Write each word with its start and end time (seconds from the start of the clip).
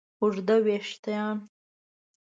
اوږده 0.19 0.55
وېښتیان 0.65 1.37